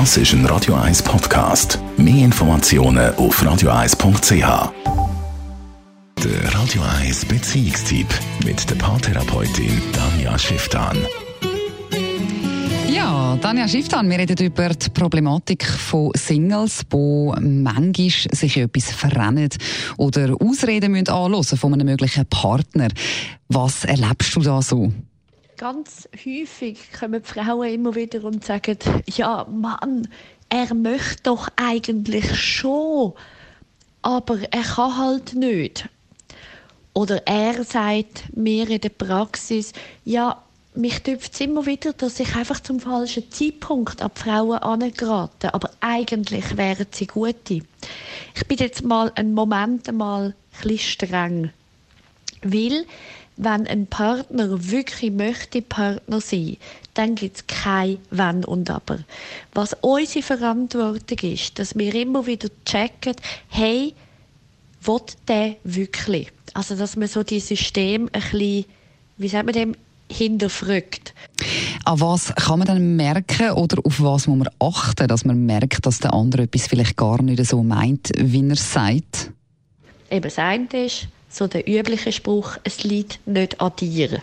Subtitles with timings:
[0.00, 1.78] Das ist ein Radio 1 Podcast.
[1.96, 4.72] Mehr Informationen auf radio1.ch.
[6.20, 8.08] Der Radio 1 Beziehungstyp
[8.44, 10.98] mit der Paartherapeutin Danja Schifftan.
[12.92, 19.50] Ja, Danja Schifftan, wir reden über die Problematik von Singles, die manchmal sich etwas verrennen
[19.96, 22.88] oder Ausreden müssen von einem möglichen Partner.
[23.48, 24.92] Was erlebst du da so?
[25.64, 28.76] Ganz häufig kommen die Frauen immer wieder und sagen,
[29.06, 30.06] ja, Mann,
[30.50, 33.14] er möchte doch eigentlich schon,
[34.02, 35.88] aber er kann halt nicht.
[36.92, 39.72] Oder er sagt mir in der Praxis,
[40.04, 40.42] ja,
[40.74, 45.54] mich tüpft es immer wieder, dass ich einfach zum falschen Zeitpunkt an die Frauen angerate.
[45.54, 47.62] Aber eigentlich wären sie gute.
[48.34, 51.52] Ich bin jetzt mal einen Moment einmal ein streng.
[52.42, 52.84] Weil,
[53.36, 56.56] wenn ein Partner wirklich möchte Partner sein,
[56.94, 59.00] dann gibt es kein Wenn und Aber.
[59.52, 63.16] Was unsere Verantwortung ist, dass wir immer wieder checken,
[63.48, 63.94] hey,
[64.82, 66.30] will der wirklich?
[66.52, 68.64] Also, dass man so die System ein bisschen,
[69.16, 69.74] wie sagt man dem,
[70.10, 71.14] hinterfragt.
[71.84, 75.86] An was kann man dann merken oder auf was muss man achten, dass man merkt,
[75.86, 79.32] dass der andere etwas vielleicht gar nicht so meint, wie er sagt?
[80.10, 84.22] Eben das eine ist so der übliche Spruch, es liegt nicht an dir,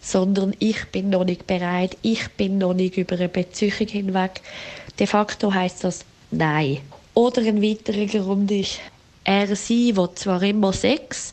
[0.00, 4.40] sondern ich bin noch nicht bereit, ich bin noch nicht über eine Beziehung hinweg.
[4.98, 6.80] De facto heißt das Nein.
[7.14, 8.80] Oder ein weiterer Grund ist,
[9.24, 11.32] er, sie will zwar immer Sex,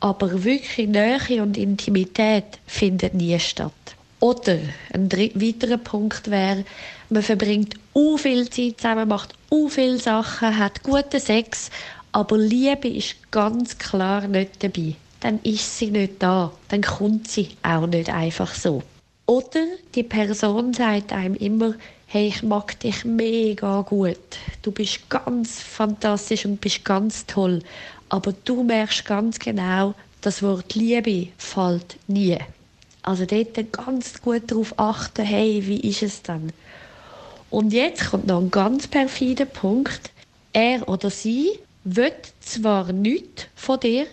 [0.00, 3.72] aber wirklich Nähe und Intimität findet nie statt.
[4.20, 4.58] Oder
[4.92, 6.64] ein weiterer Punkt wäre,
[7.10, 11.70] man verbringt u viel Zeit zusammen, macht u viele Sachen, hat guten Sex,
[12.14, 14.94] aber Liebe ist ganz klar nicht dabei.
[15.18, 18.84] Dann ist sie nicht da, dann kommt sie auch nicht einfach so.
[19.26, 21.74] Oder die Person sagt einem immer,
[22.06, 24.16] hey, ich mag dich mega gut.
[24.62, 27.62] Du bist ganz fantastisch und bist ganz toll.
[28.10, 32.38] Aber du merkst ganz genau, das Wort Liebe fällt nie.
[33.02, 36.52] Also dort ganz gut darauf achten, hey, wie ist es dann?
[37.50, 40.12] Und jetzt kommt noch ein ganz perfider Punkt.
[40.52, 44.06] Er oder sie wird zwar nichts von dir,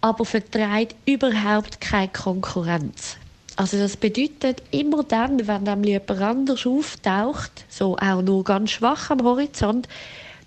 [0.00, 3.16] aber vertreibt überhaupt keine Konkurrenz.
[3.56, 9.10] Also das bedeutet, immer dann, wenn nämlich jemand anders auftaucht, so auch nur ganz schwach
[9.10, 9.88] am Horizont,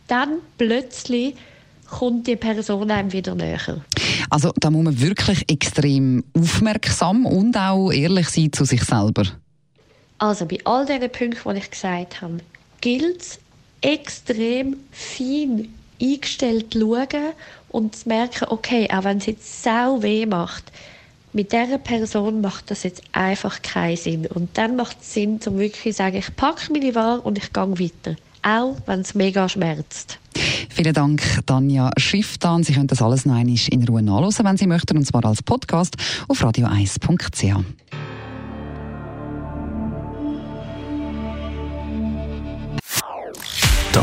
[0.07, 1.35] dann plötzlich
[1.89, 3.81] kommt die Person einem wieder näher.
[4.29, 9.23] Also da muss man wirklich extrem aufmerksam und auch ehrlich sein zu sich selber.
[10.17, 12.39] Also bei all diesen Punkten, die ich gesagt habe,
[12.81, 13.39] gilt es
[13.81, 15.69] extrem fein
[16.01, 17.33] eingestellt schauen
[17.69, 20.71] und zu merken, okay, auch wenn es jetzt sau weh macht,
[21.33, 24.25] mit dieser Person macht das jetzt einfach keinen Sinn.
[24.25, 27.53] Und dann macht es Sinn, um wirklich zu sagen, ich packe meine Ware und ich
[27.53, 28.15] gehe weiter.
[28.43, 30.19] Auch wenn es mega schmerzt.
[30.69, 32.63] Vielen Dank, Tanja Schifftan.
[32.63, 35.43] Sie können das alles noch einmal in Ruhe nachlesen, wenn Sie möchten, und zwar als
[35.43, 35.95] Podcast
[36.27, 37.65] auf radio1.ch.